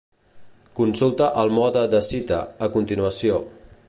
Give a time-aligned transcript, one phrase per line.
[0.79, 3.39] Consulta el "Mode de cita" a continuació.